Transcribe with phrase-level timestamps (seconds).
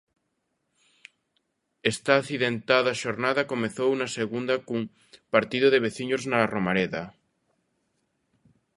[1.91, 4.81] Esta accidentada xornada comezou na segunda cun
[5.33, 7.03] partido de veciños na Romareda.